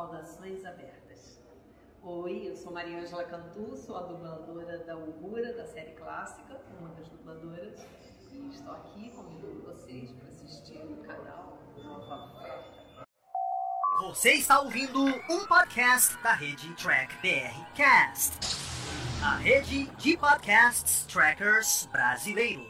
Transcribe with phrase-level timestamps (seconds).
[0.00, 1.38] Saudações abertas.
[2.02, 6.88] Oi, eu sou Maria Angela Cantu, sou a dubladora da Ugura, da série clássica, uma
[6.94, 7.86] das dubladoras,
[8.32, 13.06] e estou aqui convidando vocês para assistir o canal Nova Oferta.
[14.00, 18.56] Você está ouvindo um podcast da rede Track BR Cast,
[19.22, 22.64] a rede de podcasts trackers brasileiros.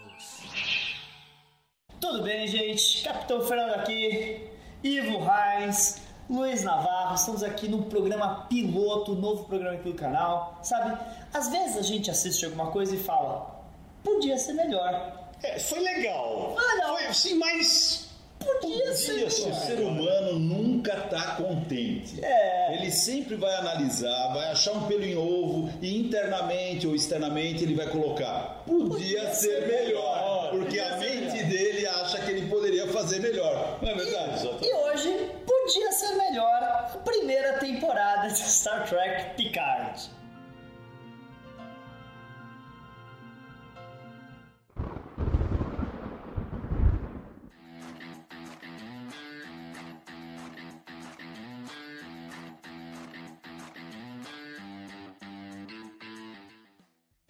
[2.00, 3.04] Tudo bem, gente?
[3.04, 4.50] Capitão Fernando aqui,
[4.82, 10.60] Ivo Reis, Luiz Navarro, estamos aqui no programa piloto, novo programa aqui do canal.
[10.62, 10.96] Sabe,
[11.34, 13.64] às vezes a gente assiste alguma coisa e fala,
[14.04, 15.28] podia ser melhor.
[15.42, 16.54] É, foi legal.
[16.56, 16.96] Foi legal.
[16.96, 18.10] Foi assim, mas.
[18.38, 19.42] Podia ser Podia ser.
[19.42, 19.60] O melhor.
[19.60, 22.24] ser humano nunca está contente.
[22.24, 22.76] É.
[22.76, 27.74] Ele sempre vai analisar, vai achar um pelo em ovo e internamente ou externamente ele
[27.74, 28.62] vai colocar.
[28.66, 33.78] Podia, ser melhor, porque podia a ser mente dele acha que ele poderia fazer melhor.
[33.82, 34.48] Não é verdade?
[34.62, 35.30] E hoje
[35.70, 40.10] podia ser melhor a primeira temporada de Star Trek Picard.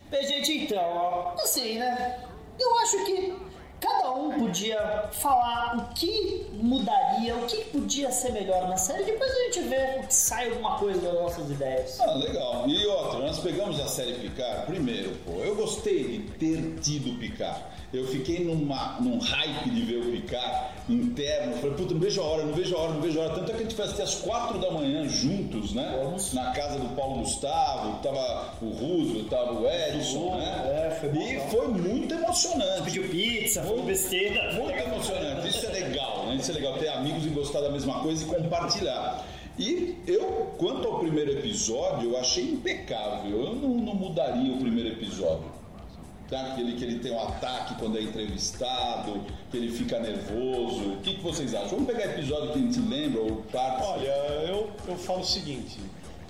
[0.08, 2.24] Bem, gente, então, assim, né?
[2.58, 3.38] Eu acho que
[3.78, 9.30] cada um podia falar o que mudaria, o que podia ser melhor na série, depois
[9.30, 11.98] a gente vê se sai alguma coisa das nossas ideias.
[12.00, 12.64] Ah, legal.
[12.68, 14.66] E outra, nós pegamos a série Picard.
[14.66, 17.60] Primeiro, pô, eu gostei de ter tido Picard.
[17.92, 21.56] Eu fiquei numa, num hype de ver o Picard interno.
[21.56, 23.34] Falei, puta, não vejo a hora, não vejo a hora, não vejo a hora.
[23.34, 25.98] Tanto é que a gente foi assistir às quatro da manhã juntos, né?
[26.04, 26.32] Vamos.
[26.32, 30.88] Na casa do Paulo Gustavo, tava o Roosevelt, tava o Edson, né?
[30.88, 31.48] É, foi bom, E bom.
[31.48, 32.82] foi muito emocionante.
[32.84, 34.52] Pediu pizza, foi besteira.
[34.52, 36.40] Muito emocionante, isso é legal, né?
[36.40, 39.26] Isso é legal, ter amigos e gostar da mesma coisa e compartilhar.
[39.58, 43.30] E eu, quanto ao primeiro episódio, eu achei impecável.
[43.30, 45.60] Eu não, não mudaria o primeiro episódio.
[46.28, 46.52] Tá?
[46.52, 49.20] Aquele que ele tem um ataque quando é entrevistado,
[49.50, 50.92] que ele fica nervoso.
[50.92, 51.70] O que, que vocês acham?
[51.70, 53.84] Vamos pegar episódio que a gente lembra, ou parte.
[53.84, 54.14] Olha,
[54.48, 55.78] eu, eu falo o seguinte: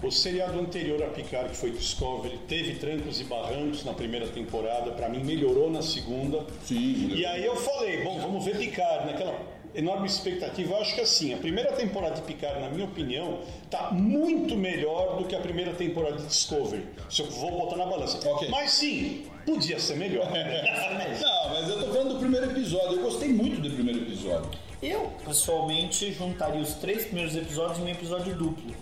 [0.02, 4.90] o seriado anterior a Picard, que foi Discovery, teve trancos e barrancos na primeira temporada,
[4.92, 6.46] pra mim melhorou na segunda.
[6.64, 9.38] Sim, E aí eu falei, bom, vamos ver Picard, naquela
[9.74, 10.72] enorme expectativa.
[10.72, 15.16] Eu acho que assim, a primeira temporada de Picard, na minha opinião, tá muito melhor
[15.16, 16.86] do que a primeira temporada de Discovery.
[17.08, 18.18] Se eu vou botar na balança.
[18.28, 18.48] Ok.
[18.50, 20.26] Mas sim, podia ser melhor.
[20.30, 22.98] Não, mas eu tô falando do primeiro episódio.
[22.98, 24.50] Eu gostei muito do primeiro episódio.
[24.82, 28.74] Eu, pessoalmente, juntaria os três primeiros episódios em um episódio duplo.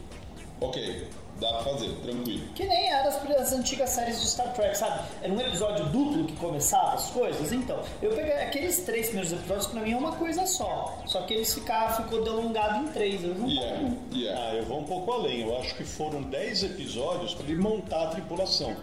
[0.60, 1.06] Ok,
[1.40, 2.46] dá pra fazer, tranquilo.
[2.54, 5.08] Que nem era as, as antigas séries de Star Trek, sabe?
[5.22, 7.52] Era um episódio duplo que começava as coisas.
[7.52, 10.98] Então, eu peguei aqueles três primeiros episódios, pra mim é uma coisa só.
[11.06, 13.22] Só que eles ficaram, ficou delongado em três.
[13.22, 14.42] Eu não Yeah, yeah.
[14.42, 15.42] Ah, eu vou um pouco além.
[15.42, 18.76] Eu acho que foram 10 episódios para ele montar a tripulação.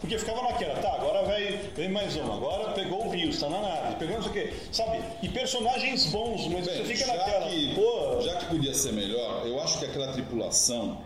[0.00, 3.60] Porque ficava naquela, tá, agora vai, vem mais um, agora pegou o Rios, tá na
[3.60, 4.98] nave, pegou não sei o quê, sabe?
[5.22, 8.92] E personagens bons, mas Bem, você fica já naquela, que, pô, já que podia ser
[8.94, 10.98] melhor, eu acho que aquela tripulação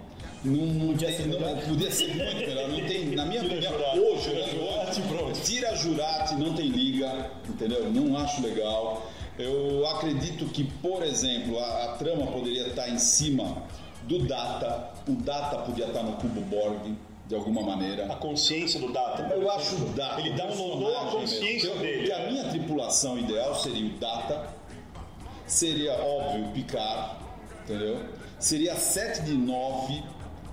[0.44, 2.68] não, não Podia ser não- podia ser muito melhor.
[2.68, 5.40] Não tem, na minha Tira opinião, Jurati, hoje, tira né, Jurati, hoje, pronto.
[5.40, 7.90] tira Jurati, não tem liga, entendeu?
[7.90, 9.10] Não acho legal.
[9.38, 13.62] Eu acredito que, por exemplo, a, a trama poderia estar em cima
[14.04, 14.90] do Data.
[15.08, 16.94] O Data podia estar no cubo Borg,
[17.26, 18.04] de alguma maneira.
[18.10, 19.22] a consciência do Data.
[19.34, 20.20] Eu acho o Data.
[20.20, 21.82] Ele o downloadou a personagem consciência mesmo.
[21.82, 21.96] dele.
[21.98, 24.48] Porque a minha tripulação ideal seria o Data,
[25.46, 27.16] seria óbvio o Picard,
[27.64, 28.00] entendeu?
[28.38, 30.02] Seria 7 de 9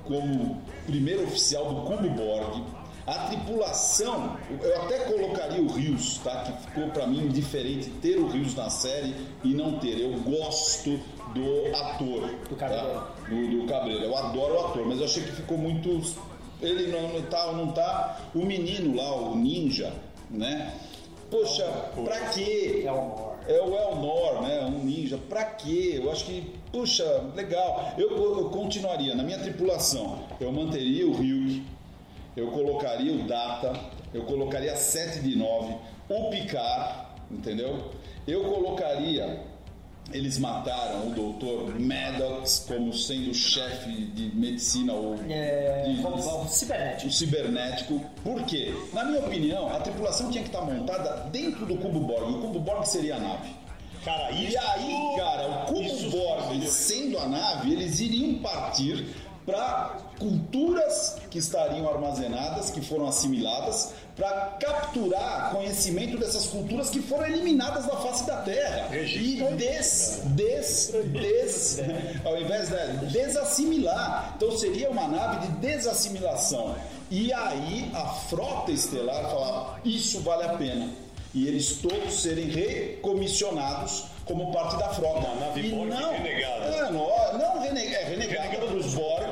[0.05, 2.63] como primeiro oficial do Cubo Borg.
[3.05, 6.43] A tripulação, eu até colocaria o Rios, tá?
[6.43, 9.13] Que ficou pra mim diferente ter o Rios na série
[9.43, 9.99] e não ter.
[9.99, 10.97] Eu gosto
[11.33, 12.29] do ator.
[12.47, 12.93] Do Cabreiro.
[12.93, 13.11] Tá?
[13.27, 14.05] Do, do Cabreiro.
[14.05, 16.01] Eu adoro o ator, mas eu achei que ficou muito.
[16.61, 18.21] Ele não, não tá, não tá.
[18.33, 19.91] O menino lá, o ninja,
[20.29, 20.73] né?
[21.33, 21.65] Poxa,
[22.05, 22.83] pra quê?
[22.85, 23.33] Elmore.
[23.47, 24.65] É o Elnor, né?
[24.65, 25.17] Um ninja.
[25.17, 25.99] Pra quê?
[26.01, 27.03] Eu acho que, puxa,
[27.35, 27.91] legal.
[27.97, 30.19] Eu, eu continuaria na minha tripulação.
[30.39, 31.63] Eu manteria o Ryuk,
[32.37, 33.73] eu colocaria o Data,
[34.13, 35.75] eu colocaria 7 de 9,
[36.07, 37.91] o Picard, entendeu?
[38.27, 39.41] Eu colocaria.
[40.11, 46.25] Eles mataram o doutor Maddox como sendo o chefe de medicina ou É, de- vamos,
[46.25, 47.11] vamos, o cibernético.
[47.11, 48.05] cibernético.
[48.23, 48.73] Por quê?
[48.93, 52.29] Na minha opinião, a tripulação tinha que estar montada dentro do cubo Borg.
[52.35, 53.49] O cubo Borg seria a nave.
[54.05, 54.51] Cara, isso.
[54.51, 59.07] E aí, cara, o cubo Borg, sendo a nave, eles iriam partir
[59.45, 67.25] para culturas que estariam armazenadas, que foram assimiladas, para capturar conhecimento dessas culturas que foram
[67.25, 71.79] eliminadas da face da Terra e des, des, des,
[72.23, 74.33] ao invés de desassimilar.
[74.37, 76.75] Então seria uma nave de desassimilação.
[77.09, 80.89] E aí a frota estelar falar isso vale a pena
[81.33, 85.27] e eles todos serem recomissionados como parte da frota.
[85.27, 86.65] Uma nave e Borg não, renegada.
[86.65, 89.22] É, não, não renegada, é renegada para os Borgs,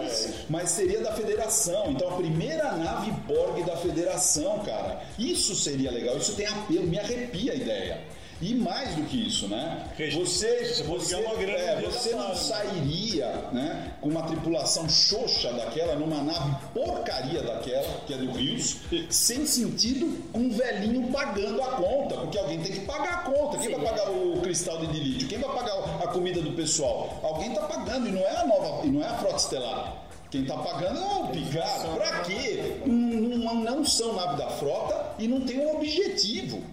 [0.50, 1.92] mas seria da Federação.
[1.92, 5.02] Então a primeira nave Borg da Federação, cara.
[5.18, 8.02] Isso seria legal, isso tem apelo, me arrepia a ideia.
[8.42, 9.86] E mais do que isso, né?
[10.14, 12.40] Você, Você é, você não nave.
[12.40, 18.78] sairia né, com uma tripulação xoxa daquela, numa nave porcaria daquela, que é do Rios,
[19.12, 23.60] sem sentido, com um velhinho pagando a conta, porque alguém tem que pagar a conta.
[23.60, 25.28] Quem vai pagar o cristal de lítio?
[25.28, 27.20] Quem vai pagar a comida do pessoal?
[27.22, 30.11] Alguém está pagando e não é a nova, e não é a frota estelar.
[30.32, 31.94] Quem está pagando é o Picard.
[31.94, 32.78] Pra quê?
[32.86, 36.64] Não, não são nave da frota e não tem um objetivo.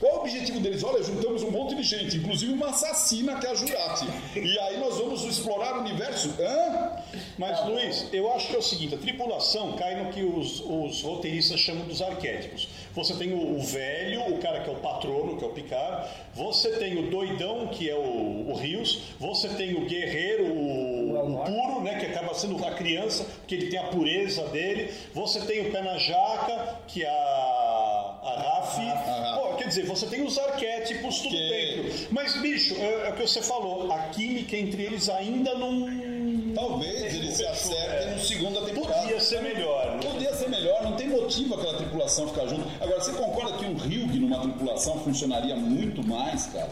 [0.00, 0.84] Qual o objetivo deles?
[0.84, 4.06] Olha, juntamos um monte de gente, inclusive uma assassina que é a Jurati.
[4.34, 6.34] E aí nós vamos explorar o universo.
[6.38, 7.02] Hã?
[7.38, 11.00] Mas, Luiz, eu acho que é o seguinte: a tripulação cai no que os, os
[11.00, 12.68] roteiristas chamam dos arquétipos.
[12.94, 16.10] Você tem o, o velho, o cara que é o patrono, que é o Picard.
[16.34, 19.00] Você tem o doidão, que é o, o Rios.
[19.18, 23.66] Você tem o guerreiro, o, o puro, né, que acaba sendo a criança, porque ele
[23.68, 24.92] tem a pureza dele.
[25.14, 27.12] Você tem o pé na jaca, que é a,
[28.22, 28.78] a Raf.
[28.78, 29.40] Raf.
[29.40, 32.08] Pô, quer dizer, você tem os arquétipos tudo Que- dentro.
[32.10, 35.86] Mas, bicho, é, é o que você falou, a química entre eles ainda não.
[36.54, 39.02] Talvez eles se acertem no segunda temporada.
[39.02, 39.96] Podia ser melhor.
[39.96, 40.00] né?
[40.10, 42.64] Podia ser melhor, não tem motivo aquela tripulação ficar junto.
[42.82, 46.70] Agora, você concorda que um Ryug numa tripulação funcionaria muito mais, cara?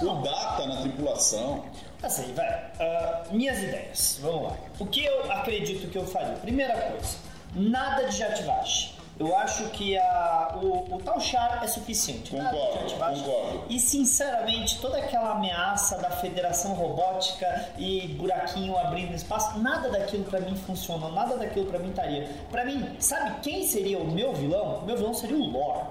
[0.00, 1.64] O Data na tripulação.
[2.02, 2.46] Assim, vai.
[2.80, 4.18] ah, minhas ideias.
[4.20, 4.56] Vamos lá.
[4.80, 6.32] O que eu acredito que eu faria?
[6.34, 7.16] Primeira coisa,
[7.54, 8.92] nada de jativagem.
[9.20, 12.34] Eu acho que a, o, o tal char é suficiente.
[12.34, 13.22] Nada de Concordo, jativagem.
[13.24, 13.64] concordo.
[13.68, 20.40] E sinceramente, toda aquela ameaça da federação robótica e buraquinho abrindo espaço, nada daquilo pra
[20.40, 22.28] mim funcionou, nada daquilo pra mim estaria.
[22.50, 24.78] Pra mim, sabe quem seria o meu vilão?
[24.78, 25.84] O meu vilão seria o Lore.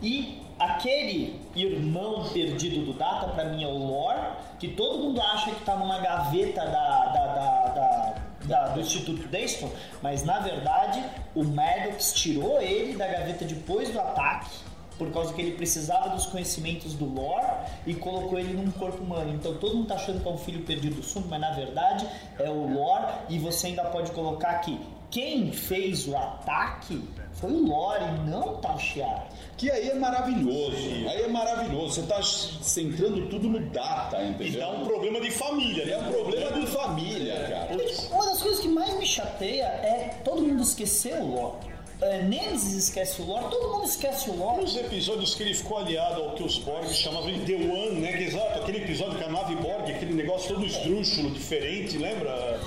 [0.00, 4.18] E aquele irmão perdido do Data, pra mim, é o Lore,
[4.58, 7.26] que todo mundo acha que tá numa gaveta da- da-
[7.74, 8.14] da-
[8.44, 9.70] da, do Instituto Dayston,
[10.00, 11.02] mas na verdade
[11.34, 14.48] o Maddox tirou ele da gaveta depois do ataque,
[14.96, 17.46] por causa que ele precisava dos conhecimentos do lore
[17.86, 19.32] e colocou ele num corpo humano.
[19.34, 22.06] Então todo mundo tá achando que é um filho perdido do Sung, mas na verdade
[22.38, 24.80] é o lore e você ainda pode colocar que
[25.10, 27.02] quem fez o ataque
[27.40, 29.28] foi o lore e não o Tal Shiar.
[29.56, 30.76] Que aí é maravilhoso.
[31.08, 31.94] Aí é maravilhoso.
[31.94, 34.60] Você tá centrando tudo no Data, E entendeu?
[34.60, 35.92] dá um problema de família, né?
[35.92, 37.68] É um problema de família, cara.
[38.12, 41.78] Uma das coisas que mais me chateia é todo mundo esquecer o lore.
[42.00, 44.60] É, Nemesis esquece o lore, todo mundo esquece o lore.
[44.62, 48.12] Nos episódios que ele ficou aliado ao que os Borg chamavam de The One, né?
[48.12, 52.60] Que, exato, aquele episódio com a nave Borg, aquele negócio todo esdrúxulo, diferente, lembra?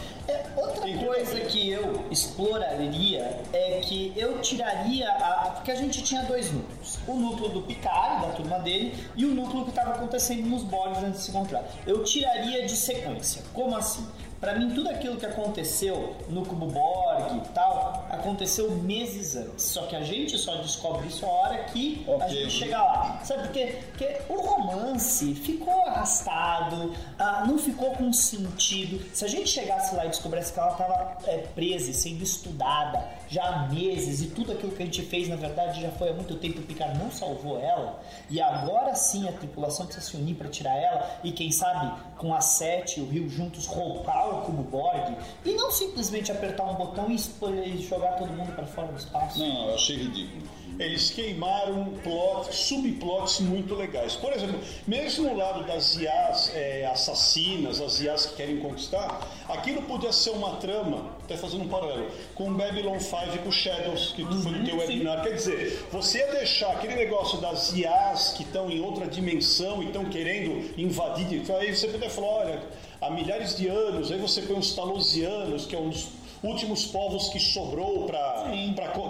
[0.55, 5.51] Outra coisa que eu exploraria é que eu tiraria a.
[5.55, 9.33] Porque a gente tinha dois núcleos: o núcleo do Picard, da turma dele, e o
[9.33, 11.63] núcleo que estava acontecendo nos Borgs antes de se encontrar.
[11.85, 13.43] Eu tiraria de sequência.
[13.53, 14.05] Como assim?
[14.41, 19.63] Pra mim, tudo aquilo que aconteceu no Cubo Borg e tal, aconteceu meses antes.
[19.65, 22.29] Só que a gente só descobre isso a hora que a Ok.
[22.29, 23.19] gente chega lá.
[23.23, 23.77] Sabe por quê?
[23.91, 28.99] Porque o romance ficou arrastado, ah, não ficou com sentido.
[29.13, 31.17] Se a gente chegasse lá e descobrisse que ela estava
[31.53, 35.35] presa e sendo estudada já há meses e tudo aquilo que a gente fez, na
[35.35, 39.31] verdade, já foi há muito tempo, o Picard não salvou ela, e agora sim a
[39.31, 43.07] tripulação precisa se unir para tirar ela, e quem sabe com a Sete e o
[43.07, 48.31] Rio juntos roubar o Cubo Borg, e não simplesmente apertar um botão e jogar todo
[48.31, 49.39] mundo para fora do espaço.
[49.39, 50.41] Não, eu achei ridículo.
[50.79, 54.15] Eles queimaram plot, subplots muito legais.
[54.15, 59.83] Por exemplo, mesmo no lado das IAs é, assassinas, as IAs que querem conquistar, aquilo
[59.83, 64.23] podia ser uma trama, até fazendo um paralelo, com Babylon 5 e com Shadows, que
[64.23, 65.21] foi no teu webinar.
[65.21, 69.87] Quer dizer, você ia deixar aquele negócio das IAs que estão em outra dimensão e
[69.87, 72.63] estão querendo invadir, então aí você poderia falar, olha,
[73.01, 76.07] há milhares de anos, aí você põe os Talosianos, que é um dos
[76.43, 78.49] últimos povos que sobrou para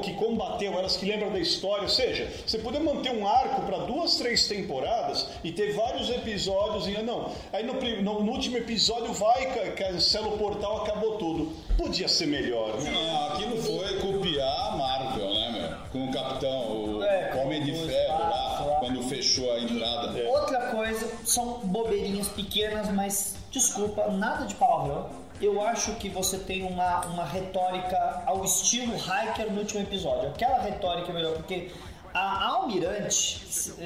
[0.04, 3.78] que combateu elas que lembram da história, ou seja, você poder manter um arco para
[3.80, 9.14] duas, três temporadas e ter vários episódios e não, aí no, no- no último episódio
[9.14, 11.54] vai ca- cancela o portal, acabou tudo.
[11.78, 12.78] Podia ser melhor.
[12.82, 12.92] né?
[12.92, 15.78] Não, aquilo foi copiar a Marvel, né, meu?
[15.92, 18.76] Com o Capitão, o É, Homem de Ferro espaço lá, lá.
[18.82, 20.30] quando fechou a entrada.
[20.30, 25.10] Outra coisa, são bobeirinhas pequenas, mas Desculpa, nada de palavrão.
[25.42, 30.30] Eu acho que você tem uma, uma retórica ao estilo Hiker no último episódio.
[30.30, 31.72] Aquela retórica é melhor, porque
[32.14, 33.40] a Almirante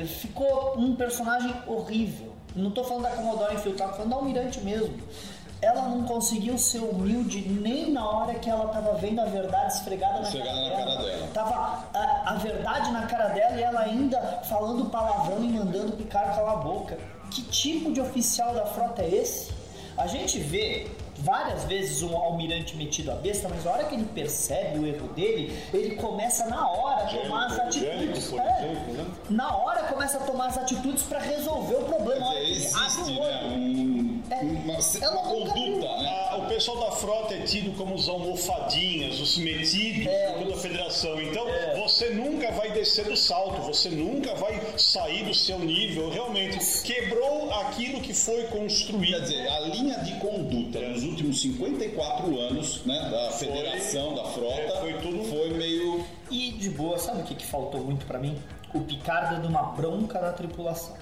[0.06, 2.34] ficou um personagem horrível.
[2.56, 4.98] Não tô falando da Commodore infiltrada, tô falando da Almirante mesmo.
[5.62, 10.20] Ela não conseguiu ser humilde nem na hora que ela tava vendo a verdade esfregada
[10.20, 10.78] na, cara, na dela.
[10.78, 11.28] cara dela.
[11.34, 15.96] Tava a, a verdade na cara dela e ela ainda falando palavrão e mandando o
[15.96, 16.98] Picard calar a boca.
[17.36, 19.52] Que tipo de oficial da frota é esse?
[19.98, 20.88] A gente vê
[21.18, 25.08] várias vezes um almirante metido a besta, mas na hora que ele percebe o erro
[25.10, 28.26] dele, ele começa na hora a tomar as atitudes.
[28.28, 28.66] por É.
[28.72, 29.06] exemplo, né?
[29.30, 32.30] Na hora começa a tomar as atitudes para resolver o problema.
[32.34, 34.42] Quer dizer, existe né, um- É.
[34.42, 36.25] uma, uma conduta, né?
[36.38, 40.56] O pessoal da frota é tido como os almofadinhas, os metidos É, por toda a
[40.56, 41.22] os- federação.
[41.22, 41.46] Então,
[41.82, 46.10] você nunca vai descer do salto, você nunca vai sair do seu nível.
[46.10, 49.22] Realmente, quebrou aquilo que foi Quer construído.
[49.22, 54.80] dizer, a linha de conduta nos últimos 54 anos né, da federação, da frota, é,
[54.80, 56.06] foi tudo- foi meio.
[56.32, 58.38] E de boa, sabe o que, que faltou muito pra mim?
[58.74, 60.96] O Picard dando uma bronca na tripulação.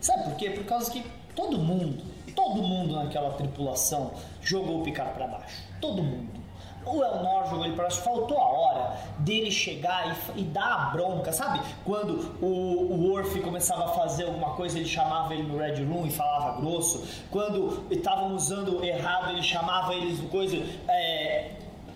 [0.00, 0.50] Sabe por quê?
[0.50, 1.02] Por causa que
[1.36, 2.02] todo mundo,
[2.34, 5.62] todo mundo naquela tripulação jogou o Picard pra baixo.
[5.80, 6.40] Todo mundo.
[6.84, 8.00] O Elnor jogou ele pra baixo.
[8.00, 11.60] Faltou a hora dele chegar e, e dar a bronca, sabe?
[11.84, 16.06] Quando o, o Worf começava a fazer alguma coisa, ele chamava ele no Red Room
[16.06, 17.06] e falava grosso.
[17.30, 20.56] Quando estavam usando errado, ele chamava eles no coisa.
[20.88, 21.50] é,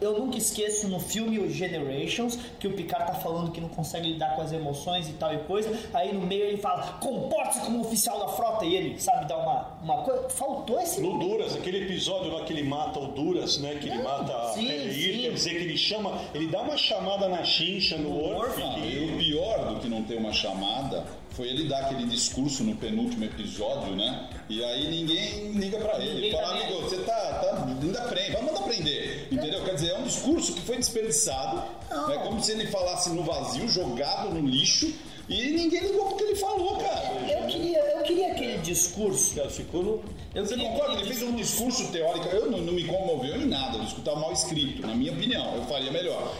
[0.04, 4.08] eu nunca esqueço no filme o Generations que o Picard tá falando que não consegue
[4.12, 5.70] lidar com as emoções e tal e coisa.
[5.92, 8.64] Aí no meio ele fala: comporte-se como oficial da frota.
[8.64, 10.28] E ele, sabe, dá uma, uma coisa.
[10.30, 13.76] Faltou esse No Duras, aquele episódio lá que ele mata o Duras, né?
[13.80, 15.22] Que ele Não, mata a sim, Peleir, sim.
[15.22, 18.42] quer dizer que ele chama, ele dá uma chamada na chincha no.
[18.42, 22.04] Ah, que- e o pior do que não ter uma chamada foi ele dar aquele
[22.06, 24.28] discurso no penúltimo episódio, né?
[24.48, 26.14] E aí ninguém liga pra ele.
[26.14, 27.66] Ninguém Fala, amigo, você tá, tá.
[27.82, 29.13] Ainda aprende, vai mandar aprender.
[29.30, 29.64] Entendeu?
[29.64, 31.62] Quer dizer, é um discurso que foi desperdiçado.
[31.90, 32.10] Não.
[32.12, 34.92] É como se ele falasse no vazio, jogado no lixo,
[35.28, 37.14] e ninguém ligou pro que ele falou, cara.
[37.28, 39.34] Eu queria, eu queria aquele discurso.
[39.34, 40.02] Cara, ficou no.
[40.34, 41.00] Eu Você concorda?
[41.00, 44.32] Ele fez um discurso teórico, eu não, não me comoveu em nada, o discurso mal
[44.32, 46.34] escrito, na minha opinião, eu faria melhor.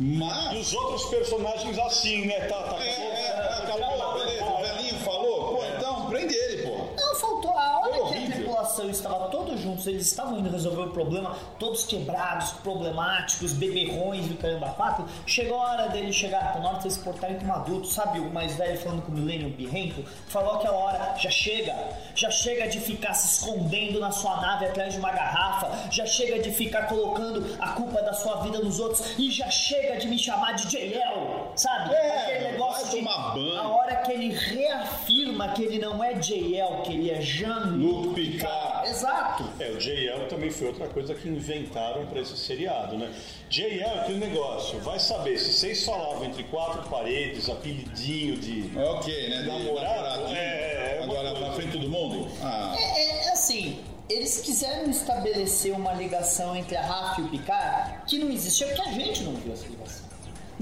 [0.00, 0.58] E Mas.
[0.58, 2.40] os outros personagens assim, né?
[2.46, 2.82] Tá, tá.
[2.82, 3.28] É, é,
[3.62, 6.76] acabou, beleza, o velhinho falou, pô, então prende ele, pô.
[6.96, 7.50] Não, faltou.
[7.50, 8.88] A hora Foi que a horrível.
[8.88, 14.32] tripulação estava todos juntos, eles estavam indo resolver o problema, todos quebrados, problemáticos, beberrões e
[14.32, 15.04] o caramba quatro.
[15.26, 18.18] Chegou a hora dele chegar, tá na hora de vocês portarem como adultos, sabe?
[18.20, 21.74] O mais velho falando com o Millennium Birrento, falou aquela hora, já chega,
[22.14, 26.40] já chega de ficar se escondendo na sua nave atrás de uma garrafa, já chega
[26.40, 30.18] de ficar colocando a culpa da sua vida nos outros e já chega de me
[30.18, 31.94] chamar de JL, sabe?
[31.94, 36.92] É, Aquele negócio de a hora que ele reafirma que ele não é JL, que
[36.92, 38.71] ele é Jean-Luc Luc Picard.
[38.92, 39.44] Exato.
[39.58, 43.10] É, o JL também foi outra coisa que inventaram pra esse seriado, né?
[43.48, 48.70] JL, é aquele negócio, vai saber, se vocês falavam entre quatro paredes, apelidinho de.
[48.78, 49.42] É ok, né?
[49.42, 50.36] de Namorado, namoradinho.
[50.36, 51.46] é, é uma Agora, coisa.
[51.48, 52.28] na frente todo mundo?
[52.42, 53.78] Ah, É, é assim,
[54.10, 58.82] eles quiseram estabelecer uma ligação entre a Rafa e o Picard que não existia porque
[58.82, 60.11] a gente não viu essa ligação.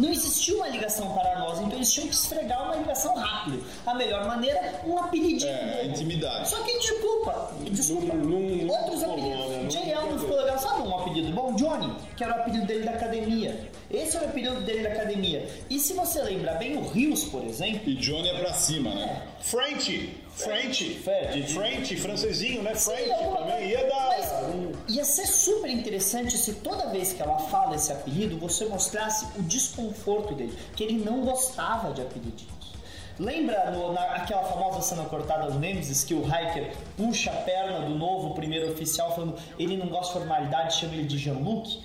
[0.00, 3.58] Não existia uma ligação para nós, então eles tinham que esfregar uma ligação rápida.
[3.86, 5.50] A melhor maneira, um apelidinho.
[5.50, 6.48] é, intimidade.
[6.48, 8.14] Só que desculpa, desculpa.
[8.14, 9.48] Não- não- Outros não apelidos.
[9.50, 9.58] né?
[9.62, 10.58] Não JL não ficou legal.
[10.58, 11.54] Sabe um apelido bom?
[11.54, 13.68] Johnny, que era o apelido dele da academia.
[13.90, 15.48] Esse era o apelido dele da academia.
[15.68, 19.22] E se você lembrar bem, o Rios, por exemplo, E Johnny é pra cima, né?
[19.40, 20.16] French!
[20.34, 21.00] French!
[21.02, 21.52] Fred.
[21.52, 22.74] French, francesinho, né?
[22.74, 23.68] French também.
[23.68, 24.09] Ia dar.
[24.90, 29.42] Ia ser super interessante se toda vez que ela fala esse apelido, você mostrasse o
[29.42, 32.74] desconforto dele, que ele não gostava de apelidinhos.
[33.16, 37.82] Lembra no, na, aquela famosa cena cortada do Nemesis que o Hiker puxa a perna
[37.82, 41.84] do novo primeiro oficial falando ele não gosta de formalidade, chama ele de Jean-Luc?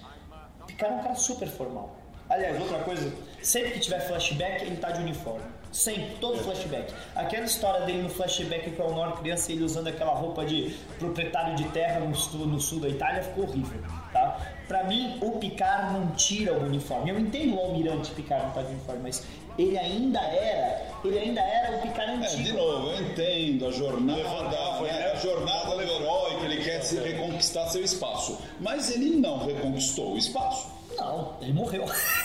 [0.80, 1.96] É um cara super formal.
[2.28, 5.46] Aliás, outra coisa, sempre que tiver flashback, ele tá de uniforme.
[5.76, 6.94] Sempre, todo flashback.
[7.18, 11.54] Aquela história dele no flashback com o Elnor criança, ele usando aquela roupa de proprietário
[11.58, 13.82] de terra no sul, no sul da Itália, ficou horrível,
[14.14, 14.40] tá?
[14.70, 17.10] Pra mim, o Picard não tira o uniforme.
[17.10, 19.26] Eu entendo o almirante Picard não tá de uniforme, mas
[19.60, 22.44] ele ainda era, ele ainda era o Picard É, antigo.
[22.44, 24.94] de novo, eu entendo a jornada, né?
[24.94, 25.12] né?
[25.12, 28.40] a jornada do herói, que ele quer se reconquistar seu espaço.
[28.62, 30.70] Mas ele não reconquistou o espaço.
[30.96, 31.84] Não, ele morreu.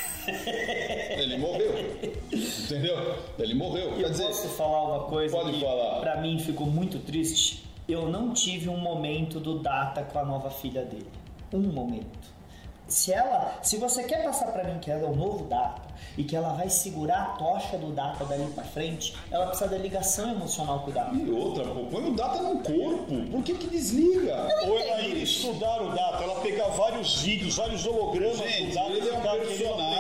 [1.19, 1.75] Ele morreu.
[2.33, 3.17] Entendeu?
[3.39, 3.93] Ele morreu.
[3.95, 6.01] Quer Eu dizer, posso falar uma coisa Pode que falar.
[6.01, 7.65] pra mim ficou muito triste.
[7.89, 11.09] Eu não tive um momento do Data com a nova filha dele.
[11.53, 12.31] Um momento.
[12.87, 15.83] Se ela, se você quer passar pra mim que ela é o novo Data
[16.19, 19.79] e que ela vai segurar a tocha do Data dali pra frente, ela precisa da
[19.79, 21.15] ligação emocional com o Data.
[21.15, 23.31] E outra, pô, põe o data no corpo.
[23.31, 24.45] Por que que desliga?
[24.67, 28.91] Ou ela ir estudar o data, ela pegar vários vídeos, vários hologramas Gente, do data
[28.91, 30.00] ele é um personagem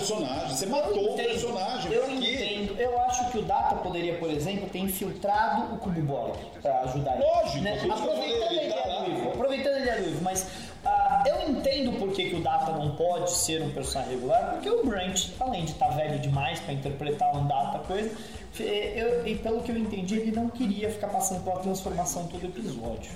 [0.00, 0.56] personagem.
[0.56, 1.92] Você matou o personagem.
[1.92, 2.80] Eu entendo.
[2.80, 7.14] Eu acho que o Data poderia, por exemplo, ter infiltrado o Cubo Borg pra ajudar
[7.16, 7.24] ele.
[7.24, 7.78] Lógico, Né?
[7.90, 9.00] Aproveitando ele ele tá é lá.
[9.04, 9.28] ruivo.
[9.30, 10.46] Aproveitando ele é ruivo, mas
[10.84, 14.70] ah, eu entendo por que, que o Data não pode ser um personagem regular, porque
[14.70, 18.10] o Brent, além de estar velho demais pra interpretar um Data coisa,
[18.58, 23.10] eu- e pelo que eu entendi, ele não queria ficar passando pela transformação todo episódio.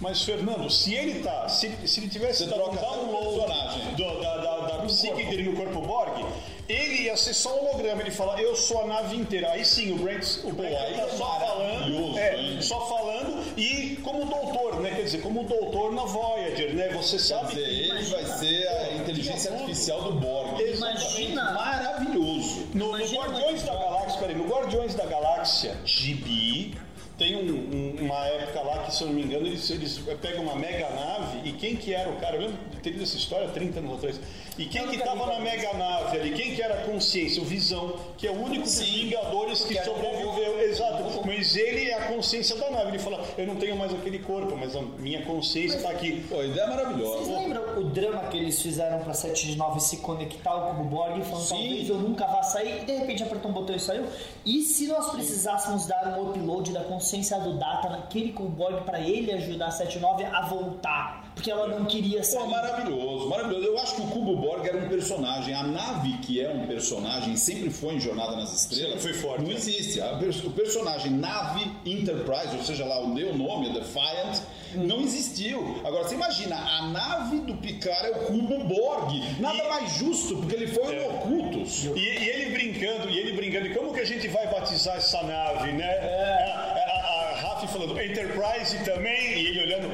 [0.00, 1.48] Mas, Fernando, se ele tá.
[1.48, 3.94] Se, se ele tivesse Você dado um troca até o personagem.
[3.94, 4.56] do- da, da,
[4.88, 6.24] psique dele no corpo Borg,
[6.68, 8.02] ele ia ser só um holograma.
[8.02, 9.50] Ele fala, eu sou a nave inteira.
[9.52, 12.18] Aí sim, o Brent, o Brent aí tá é só falando.
[12.18, 14.90] É, só falando e como doutor, né?
[14.94, 16.88] Quer dizer, como doutor na Voyager, né?
[16.90, 17.90] Você Quer sabe dizer, que.
[17.90, 20.60] ele vai ser a inteligência artificial do Borg.
[20.60, 22.66] Imagina- Maravilhoso.
[22.74, 26.74] No, no Imagina Guardiões uma- da Galáxia, peraí, no Guardiões da Galáxia, Gibi,
[27.18, 30.44] tem um- um- uma época lá que, se eu não me engano, eles, eles pegam
[30.44, 32.36] uma mega nave e quem que era o cara?
[32.36, 34.20] Eu lembro de ter lido essa história há 30 anos atrás.
[34.56, 36.30] E quem que estava na mega nave ali?
[36.32, 37.40] Quem que era a consciência?
[37.40, 40.60] O Visão, que é o único dos Vingadores que que sobreviveu.
[40.62, 41.22] Exato.
[41.26, 42.88] Mas ele é a consciência da nave.
[42.88, 46.24] Ele fala, eu não tenho mais aquele corpo, mas a minha consciência está aqui.
[46.28, 47.24] Pô, a ideia é maravilhosa.
[47.24, 47.47] Vocês
[47.78, 51.44] o drama que eles fizeram pra 7 de 9 se conectar ao Cubo Borg, falando
[51.44, 51.54] Sim.
[51.54, 54.06] talvez eu nunca vá sair, e de repente apertou um botão e saiu?
[54.44, 59.00] E se nós precisássemos dar um upload da consciência do Data naquele Cubo Borg pra
[59.00, 61.27] ele ajudar a 79 a voltar?
[61.38, 62.48] Porque ela não queria Pô, sair.
[62.48, 63.64] maravilhoso, maravilhoso.
[63.64, 65.54] Eu acho que o Cubo Borg era um personagem.
[65.54, 69.00] A nave que é um personagem sempre foi em Jornada nas Estrelas.
[69.00, 69.54] Sempre foi forte, Não né?
[69.54, 70.00] existe.
[70.44, 74.40] O personagem nave Enterprise, ou seja lá, o deu nome, é Defiant,
[74.74, 75.80] não existiu.
[75.84, 79.22] Agora, você imagina, a nave do Picard é o Cubo Borg.
[79.38, 81.08] Nada E- mais justo, porque ele foi É.
[81.08, 81.84] um Ocultus.
[81.84, 85.22] E, e ele brincando, e ele brincando, e como que a gente vai batizar essa
[85.22, 85.88] nave, né?
[85.88, 89.88] A, a, a Rafa falando Enterprise também, e ele olhando.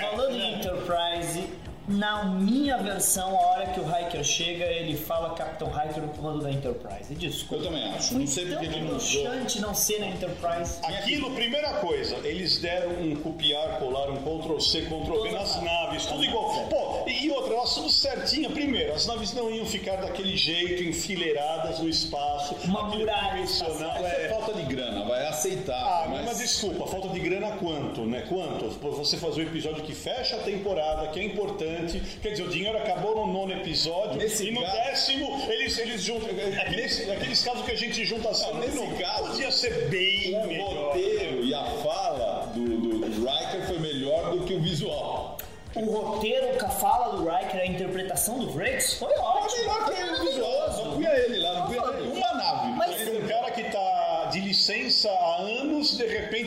[0.00, 1.48] Falando em Enterprise,
[1.88, 6.42] na minha versão, a hora que o Hiker chega, ele fala Capitão Hiker no comando
[6.42, 7.14] da Enterprise.
[7.14, 7.64] Desculpa.
[7.64, 8.18] Eu também acho.
[8.18, 9.24] Não sei porque que ele não usou.
[9.60, 10.80] não ser na Enterprise.
[10.82, 16.04] Aquilo, primeira coisa, eles deram um copiar, colar, um Ctrl C, Ctrl V nas naves,
[16.04, 16.66] tudo igual.
[16.68, 18.50] Pô, e outra, elas tudo certinho.
[18.50, 22.54] Primeiro, as naves não iam ficar daquele jeito, enfileiradas no espaço.
[22.64, 24.28] Uma muralha convencional, é é.
[24.28, 24.97] falta de grana,
[25.38, 25.74] aceitar.
[25.74, 26.24] Ah, mas...
[26.24, 28.24] mas desculpa, falta de grana quanto, né?
[28.28, 28.68] Quanto?
[28.96, 32.00] Você fazer um episódio que fecha a temporada, que é importante.
[32.22, 36.02] Quer dizer, o dinheiro acabou no nono episódio Nesse e no caso- décimo eles, eles
[36.02, 36.28] juntam.
[36.60, 40.46] Aqueles, aqueles casos que a gente junta assim, nesse não, caso, podia ser bem o
[40.46, 40.74] melhor.
[40.88, 45.36] roteiro e a fala do, do, do Riker foi melhor do que o visual.
[45.76, 49.58] O roteiro, a fala do Riker, a interpretação do Frakes foi Foi ótimo.
[49.60, 52.68] melhor que o visual, só punha ele lá, não punha uma nave.
[52.72, 55.96] Mas- Aí um cara que tá de licença há anos,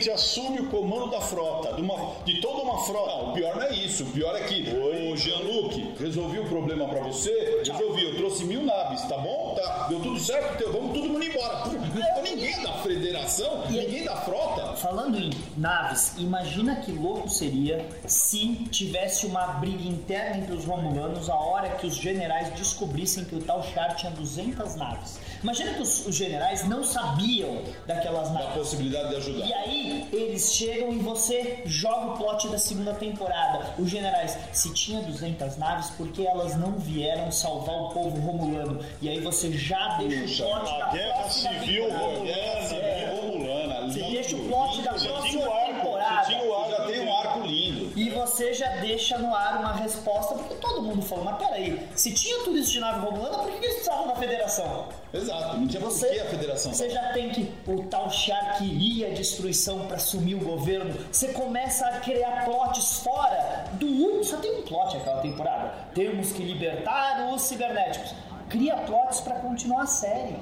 [0.02, 3.12] de repente assume o comando da frota, de, uma, de toda uma frota.
[3.12, 4.02] Não, o pior não é isso.
[4.02, 7.62] O pior é que, o Jean-Luc, resolvi o problema pra você?
[7.64, 9.54] Resolvi, eu trouxe mil naves, tá bom?
[9.54, 11.58] Tá, deu tudo certo, teu, vamos todo mundo embora.
[11.58, 14.71] Pô, Ninguém da federação, ninguém da frota.
[14.82, 21.30] Falando em naves, imagina que louco seria se tivesse uma briga interna entre os Romulanos
[21.30, 25.20] a hora que os generais descobrissem que o tal Char tinha 200 naves.
[25.40, 28.54] Imagina que os, os generais não sabiam daquelas A naves.
[28.54, 29.46] possibilidade de ajudar.
[29.46, 33.74] E aí eles chegam e você joga o plot da segunda temporada.
[33.78, 38.80] Os generais, se tinha 200 naves, por que elas não vieram salvar o povo romulano?
[39.00, 42.20] E aí você já deixa o Puxa, plot da a guerra próxima civil temporada.
[42.24, 43.82] Guerra Civil Romulana.
[43.82, 44.98] Você lindo, deixa o plot da lindo.
[45.00, 46.24] Você próxima tinha o arco, temporada.
[46.24, 46.70] você tinha o arco.
[46.70, 47.92] Já tem um arco lindo.
[47.98, 48.68] E você já
[49.12, 52.72] deixa no ar uma resposta, porque todo mundo falou, mas peraí, se tinha tudo isso
[52.72, 54.88] de nave romulana, por que eles precisavam da federação?
[55.12, 56.72] Exato, não tinha por Você, que a federação.
[56.72, 60.94] você já tem que o tal Char queria a destruição para assumir o governo.
[61.10, 64.24] Você começa a criar plots fora do único.
[64.24, 65.74] Só tem um plot aquela temporada.
[65.94, 68.14] Temos que libertar os cibernéticos.
[68.48, 70.36] Cria plots para continuar a série.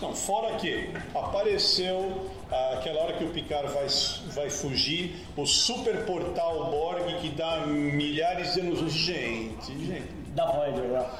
[0.00, 3.86] Não, fora que apareceu aquela hora que o Picard vai,
[4.34, 8.92] vai fugir, o super portal Borg que dá milhares de anos.
[8.92, 10.16] Gente, gente.
[10.36, 11.18] Da Voyager lá.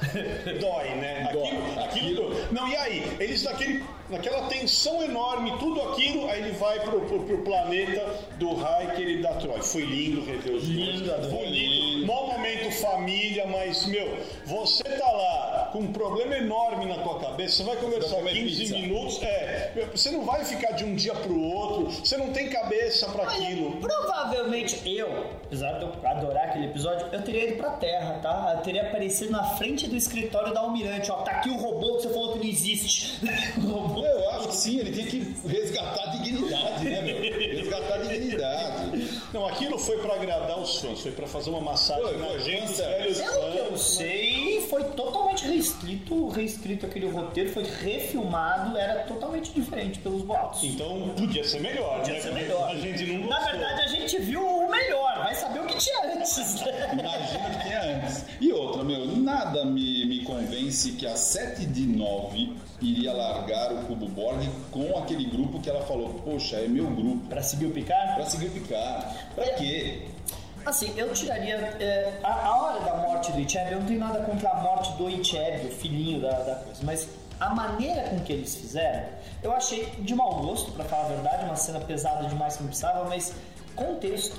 [0.61, 1.29] Dói, né?
[1.33, 1.47] Dói.
[1.83, 3.17] Aquilo, aquilo- Não, e aí?
[3.19, 8.05] Eles naquele, naquela tensão enorme, tudo aquilo, aí ele vai pro, pro, pro planeta
[8.37, 9.59] do Riker e da Troy.
[9.63, 11.01] Foi lindo rever os dois.
[11.49, 12.05] lindo.
[12.05, 15.36] Mó momento família, mas, meu, você tá lá
[15.77, 18.75] com um problema enorme na tua cabeça, você vai conversar comer 15 pizza.
[18.75, 23.07] minutos, é, você não vai ficar de um dia pro outro, você não tem cabeça
[23.09, 23.77] para aquilo.
[23.77, 28.55] Provavelmente eu, apesar de eu adorar aquele episódio, eu teria ido pra terra, tá?
[28.57, 31.17] Eu teria aparecido na frente do escritório da Almirante, ó.
[31.17, 33.19] Tá aqui o robô que você falou que não existe.
[33.57, 34.05] O robô.
[34.05, 37.21] Eu acho que sim, ele tem que resgatar a dignidade, né, meu?
[37.57, 38.96] Resgatar a dignidade.
[39.33, 42.73] Não, aquilo foi para agradar os fãs, foi para fazer uma massagem Foi, na gente,
[42.73, 49.51] velhos Pelo que eu sei, foi totalmente reescrito, reescrito aquele roteiro, foi refilmado, era totalmente
[49.51, 50.63] diferente pelos boatos.
[50.63, 52.21] Então podia ser melhor, Podia né?
[52.21, 52.69] ser melhor.
[52.69, 53.51] A gente não Na gostou.
[53.59, 56.89] verdade, a gente viu o melhor, vai saber o que tinha antes, né?
[56.93, 58.25] Imagina o que tinha antes.
[58.39, 59.96] E outra, meu, nada me
[60.37, 65.69] convence que a 7 de 9 iria largar o Cubo Borg com aquele grupo que
[65.69, 67.27] ela falou, poxa, é meu grupo.
[67.27, 68.15] Pra seguir o Picard?
[68.15, 69.05] Pra seguir o Picard.
[69.33, 70.07] Pra quê?
[70.65, 71.55] Assim, eu tiraria.
[71.79, 74.91] é, a, a hora da morte do Icheb, eu não tenho nada contra a morte
[74.97, 77.07] do Icheb, do filhinho da, da coisa, mas
[77.39, 79.05] a maneira com que eles fizeram,
[79.41, 82.67] eu achei de mau gosto, pra falar a verdade, uma cena pesada demais que não
[82.67, 83.33] precisava, mas
[83.75, 84.37] contexto.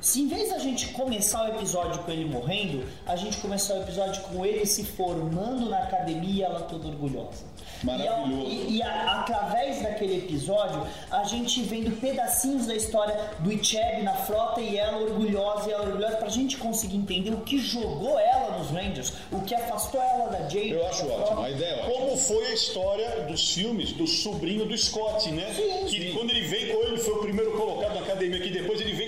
[0.00, 3.82] Se em vez da gente começar o episódio com ele morrendo, a gente começar o
[3.82, 7.44] episódio com ele se formando na academia e ela toda orgulhosa.
[7.82, 8.30] Maravilhoso.
[8.32, 13.52] E, a- e- e a- através daquele episódio, a gente vendo pedacinhos da história do
[13.52, 17.58] Icheb na frota e ela orgulhosa e ela orgulhosa, pra gente conseguir entender o que
[17.58, 20.70] jogou ela nos Rangers, o que afastou ela da Jade.
[20.70, 21.42] Eu acho ótimo, frota.
[21.42, 21.92] a ideia é ótima.
[21.94, 25.52] Como foi a história dos filmes do sobrinho do Scott, né?
[25.54, 26.12] Sim, que sim.
[26.14, 29.07] quando ele vem com ele, foi o primeiro colocado na academia, que depois ele vem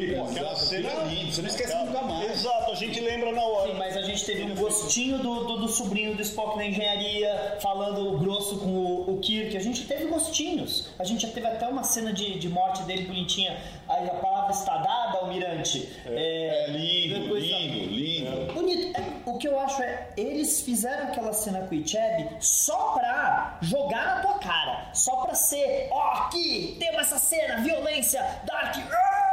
[0.00, 0.88] dele, com aquela Exato, cena.
[0.90, 2.30] é você não esquece nunca mais.
[2.30, 3.70] Exato, a gente lembra na hora.
[3.72, 7.58] Sim, mas a gente teve um gostinho do, do, do sobrinho do Spock na engenharia,
[7.60, 9.56] falando grosso com o, o Kirk.
[9.56, 10.88] A gente teve gostinhos.
[10.98, 13.56] A gente já teve até uma cena de, de morte dele bonitinha.
[13.88, 15.88] Aí a palavra está dada, Almirante.
[16.06, 18.52] É lindo, depois- lindo, lindo.
[18.52, 18.98] Bonito.
[18.98, 23.58] É, o que eu acho é, eles fizeram aquela cena com o Icheb só pra
[23.62, 24.90] jogar na tua cara.
[24.94, 28.76] Só pra ser, ó, aqui, temos essa cena, violência, Dark.
[28.90, 29.23] ah!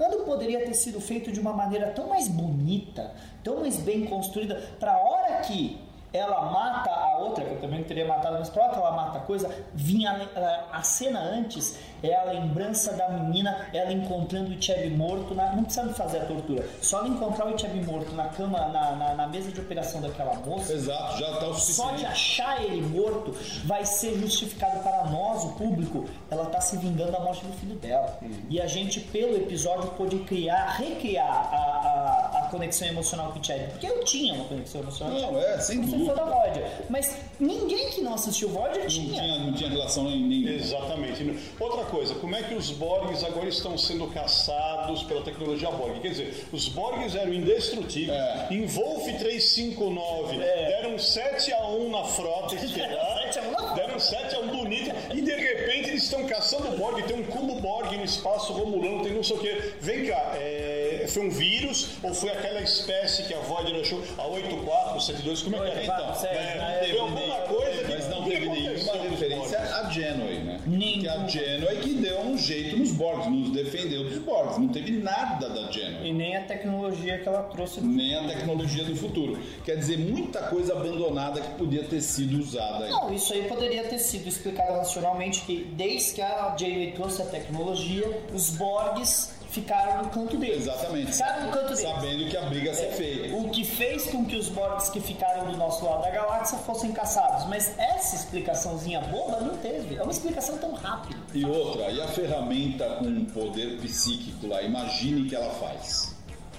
[0.00, 3.12] Quando poderia ter sido feito de uma maneira tão mais bonita,
[3.44, 5.78] tão mais bem construída, pra hora que
[6.12, 9.48] ela mata a outra, que eu também teria matado, mas pra ela mata a coisa,
[9.74, 10.28] vinha a le-
[10.72, 15.64] a, cena antes é a lembrança da menina, ela encontrando o Icheb morto, na, não
[15.64, 19.26] precisando fazer a tortura, só ela encontrar o Icheb morto na cama, na, na, na
[19.28, 22.06] mesa de operação daquela moça, Exato, já tá o só de suficiente.
[22.06, 23.32] achar ele morto
[23.64, 27.76] vai ser justificado para nós, o público, ela tá se vingando da morte do filho
[27.76, 28.18] dela.
[28.48, 31.56] E a gente, pelo episódio, pôde criar, recriar a,
[32.29, 33.60] a conexão emocional com o Chad.
[33.70, 36.14] Porque eu tinha uma conexão emocional Não, é, sem dúvida.
[36.14, 36.68] da Voyager.
[36.88, 39.22] Mas ninguém que não assistiu Voyager Não tinha.
[39.22, 40.50] tinha, não tinha relação nenhuma.
[40.50, 41.38] Exatamente.
[41.58, 46.00] Outra coisa, como é que os Borgs agora estão sendo caçados pela tecnologia Borg?
[46.00, 48.16] Quer dizer, os Borgs eram indestrutíveis.
[48.18, 48.48] É.
[48.50, 53.22] Em Wolf 359, deram 7 a 1 na frota estelar.
[53.32, 53.74] 7 a 1 na frota.
[53.74, 54.90] Deram 7 a 1 bonito.
[55.14, 57.02] E de repente eles estão caçando Borg.
[57.02, 59.72] Tem um cubo Borg no espaço romulano, tem não sei o que.
[59.80, 64.02] Vem cá, é, foi um vírus ou foi aquela espécie que a Voyager achou?
[64.18, 65.80] A 8472, como é que é?
[65.80, 69.72] 84, É, foi teve alguma coisa que Mas não teve nenhuma referência Borgs?
[69.74, 70.60] a Janeway, né?
[70.66, 71.00] Nenhum.
[71.00, 74.58] Que a Janeway que deu um jeito nos Borgs, nos defendeu dos Borgs.
[74.58, 76.08] Não teve nada da Janeway.
[76.08, 77.80] E nem a tecnologia que ela trouxe.
[77.80, 79.38] Nem a tecnologia do futuro.
[79.64, 82.90] Quer dizer, muita coisa abandonada que podia ter sido usada aí.
[82.90, 87.26] Não, isso aí poderia ter sido explicado racionalmente que desde que a Janeway trouxe a
[87.26, 90.62] tecnologia, os Borgs ficaram no canto deles.
[90.62, 91.12] Exatamente.
[91.12, 91.80] Ficaram no canto deles.
[91.80, 93.36] Sabendo que a briga ia ser feia.
[93.36, 96.92] O que fez com que os Borgs que ficaram do nosso lado da galáxia fossem
[96.92, 97.46] caçados.
[97.46, 99.96] Mas essa explicaçãozinha boba não teve.
[99.96, 101.20] É uma explicação tão rápida.
[101.34, 104.62] E outra, e a ferramenta com poder psíquico lá?
[104.62, 106.14] Imagine que ela faz.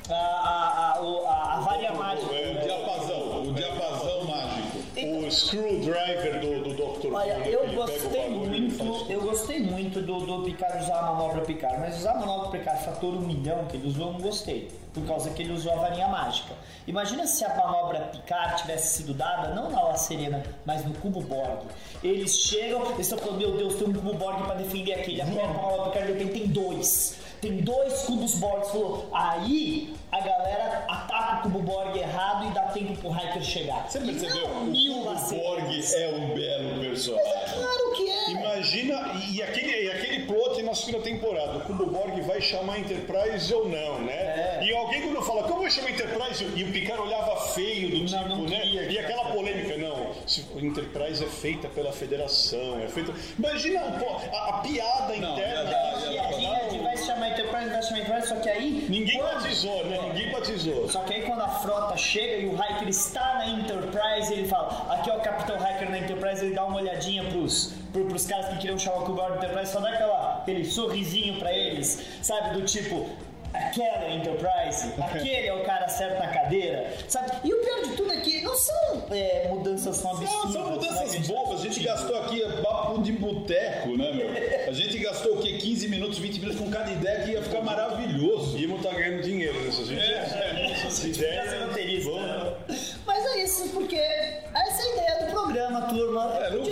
[0.09, 2.27] A, a, a, a, a varia mágica.
[2.27, 4.70] O diapasão, o diapasão mágico.
[4.93, 7.13] O screwdriver do, do Dr.
[7.13, 11.99] Olha, eu gostei muito, eu gostei muito do, do Picard usar a manobra Picard, mas
[11.99, 15.29] usar a manobra Picard fator um milhão que ele usou, eu não gostei, por causa
[15.29, 16.53] que ele usou a varinha mágica.
[16.85, 21.21] Imagina se a manobra Picard tivesse sido dada, não na La Serena, mas no cubo
[21.21, 21.61] Borg.
[22.03, 25.25] Eles chegam, eles estão falando, meu Deus, tem um cubo Borg pra defender aquele, a
[25.25, 27.15] manobra Picard, de repente tem dois.
[27.39, 29.07] Tem dois cubos Borg, falou.
[29.13, 33.89] Aí a galera ataca o cubo Borg errado e dá tempo pro Hiker chegar.
[33.89, 34.47] Você percebeu?
[34.49, 37.53] Não, O Borg é um belo personagem.
[37.53, 38.31] Claro que é!
[38.31, 43.53] Imagina, e, aquele, e aquele plot na segunda temporada, o Cubo Borg vai chamar Enterprise
[43.53, 44.13] ou não, né?
[44.13, 44.59] É.
[44.63, 46.45] E alguém quando fala, como vai chamar Enterprise?
[46.55, 48.59] E o Picard olhava feio do tipo, Não, não né?
[48.61, 53.13] queria, E aquela polêmica, não, se o Enterprise é feita pela Federação, é feita...
[53.37, 55.39] Imagina a, a piada interna.
[55.39, 58.49] ia dar- ia piadinha de vai se chamar Enterprise, vai se National Enterprise, só que
[58.49, 58.85] aí.
[58.89, 59.99] Ninguém quando- batizou, né?
[60.03, 60.89] Ninguém batizou.
[60.89, 64.87] Só que aí quando a frota chega e o Hiker está na Enterprise, ele fala,
[64.93, 68.47] aqui é o Capitão Hiker na Enterprise, ele dá uma olhadinha pros, pro, pros caras
[68.49, 72.53] que queriam chamar o Kubar da Enterprise, só dá aquela, aquele sorrisinho pra eles, sabe?
[72.57, 73.09] Do tipo,
[73.53, 77.31] aquela é Enterprise, aquele é o cara certo na cadeira, sabe?
[77.43, 80.43] E o pior de tudo é que não são é, mudanças tão absurdas.
[80.43, 81.27] Não, são né, mudanças gente?
[81.27, 81.61] bobas.
[81.61, 84.67] A gente gastou aqui papo de boteco, né, meu?
[84.67, 85.53] A gente gastou o quê?
[85.57, 88.57] 15 minutos, 20 minutos com cada ideia que ia ficar maravilhoso.
[88.57, 90.33] E tá ganhando dinheiro nessas É, ideias.
[90.71, 91.67] Essas Podia ser ideias.
[91.67, 91.69] roteirista.
[91.69, 91.90] Vamos.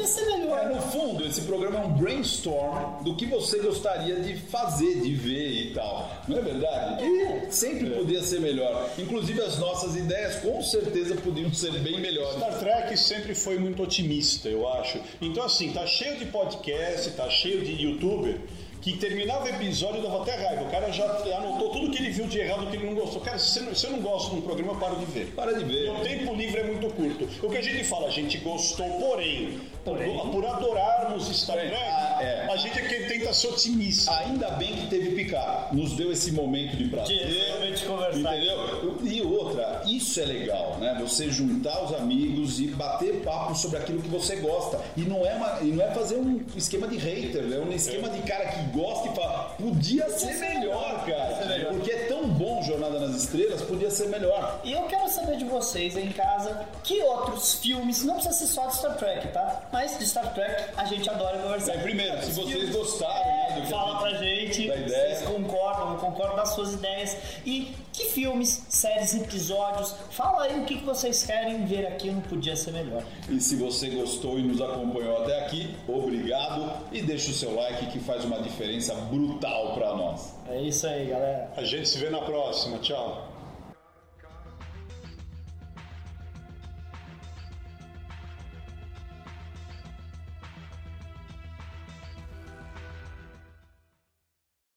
[0.09, 0.59] Ser melhor.
[0.59, 5.13] é, no fundo, esse programa é um brainstorm do que você gostaria de fazer, de
[5.13, 6.11] ver e tal.
[6.27, 7.03] Não é verdade?
[7.03, 8.89] E sempre podia ser melhor.
[8.97, 12.35] Inclusive, as nossas ideias com certeza podiam ser bem melhores.
[12.35, 14.99] Star Trek sempre foi muito otimista, eu acho.
[15.21, 18.39] Então, assim, tá cheio de podcast, tá cheio de youtuber
[18.81, 20.63] que terminava o episódio e dava até raiva.
[20.63, 21.05] O cara já
[21.37, 23.21] anotou tudo que ele viu de errado, que ele não gostou.
[23.21, 25.27] Cara, se você não, se eu não gosto de um programa, eu paro de ver.
[25.35, 25.89] Para de ver.
[25.91, 27.27] O tempo livre é muito curto.
[27.45, 29.97] O que a gente fala, a gente gostou, porém, por,
[30.31, 32.47] por adorarmos Star Trek, Ah, é.
[32.51, 34.11] a gente é que tenta ser otimista.
[34.19, 35.75] Ainda bem que teve Picard.
[35.75, 37.27] Nos deu esse momento de prazer.
[37.27, 38.37] De realmente conversar.
[38.37, 38.97] Entendeu?
[39.03, 40.97] E outra, isso é legal, né?
[41.01, 44.79] Você juntar os amigos e bater papo sobre aquilo que você gosta.
[44.95, 48.09] E não é, uma- e não é fazer um esquema de hater, é um esquema
[48.09, 51.65] de cara que gosta e fala, podia ser melhor, cara.
[51.69, 54.61] Porque é tão bom Jornada nas Estrelas, podia ser melhor.
[54.63, 58.67] E eu quero saber de vocês em casa que outros filmes, não precisa ser só
[58.67, 59.61] de Star Trek, tá?
[59.71, 61.73] Mas de Star Trek a gente adora conversar.
[61.73, 63.28] Aí, primeiro, se vocês Filmes, gostaram, é,
[63.67, 65.15] fala pra gente, da ideia.
[65.15, 67.17] vocês concordam, não concordam das suas ideias.
[67.45, 72.21] E que filmes, séries, episódios, fala aí o que que vocês querem ver aqui no
[72.21, 73.03] Podia Ser Melhor.
[73.29, 77.87] E se você gostou e nos acompanhou até aqui, obrigado e deixa o seu like
[77.87, 80.33] que faz uma diferença brutal pra nós.
[80.47, 81.51] É isso aí, galera.
[81.55, 82.77] A gente se vê na próxima.
[82.79, 83.28] Tchau.